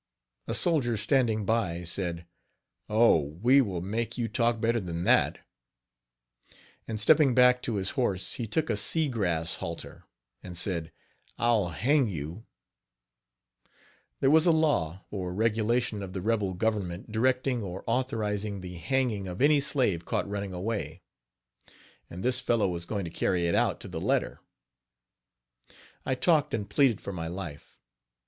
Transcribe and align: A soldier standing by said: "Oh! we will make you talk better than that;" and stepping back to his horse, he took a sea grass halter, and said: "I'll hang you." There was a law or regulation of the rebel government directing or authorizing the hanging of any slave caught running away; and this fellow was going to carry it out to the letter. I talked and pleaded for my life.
A 0.47 0.55
soldier 0.55 0.97
standing 0.97 1.45
by 1.45 1.83
said: 1.83 2.25
"Oh! 2.89 3.21
we 3.43 3.61
will 3.61 3.81
make 3.81 4.17
you 4.17 4.27
talk 4.27 4.59
better 4.59 4.79
than 4.79 5.03
that;" 5.03 5.37
and 6.87 6.99
stepping 6.99 7.35
back 7.35 7.61
to 7.61 7.75
his 7.75 7.91
horse, 7.91 8.33
he 8.33 8.47
took 8.47 8.71
a 8.71 8.77
sea 8.77 9.07
grass 9.09 9.57
halter, 9.57 10.05
and 10.41 10.57
said: 10.57 10.91
"I'll 11.37 11.69
hang 11.69 12.07
you." 12.07 12.47
There 14.21 14.31
was 14.31 14.47
a 14.47 14.51
law 14.51 15.05
or 15.11 15.31
regulation 15.35 16.01
of 16.01 16.13
the 16.13 16.21
rebel 16.21 16.55
government 16.55 17.11
directing 17.11 17.61
or 17.61 17.83
authorizing 17.85 18.61
the 18.61 18.77
hanging 18.77 19.27
of 19.27 19.39
any 19.39 19.59
slave 19.59 20.03
caught 20.03 20.27
running 20.27 20.51
away; 20.51 21.03
and 22.09 22.23
this 22.23 22.39
fellow 22.39 22.67
was 22.67 22.87
going 22.87 23.05
to 23.05 23.11
carry 23.11 23.45
it 23.45 23.53
out 23.53 23.79
to 23.81 23.87
the 23.87 24.01
letter. 24.01 24.39
I 26.07 26.15
talked 26.15 26.55
and 26.55 26.67
pleaded 26.67 27.01
for 27.01 27.13
my 27.13 27.27
life. 27.27 27.77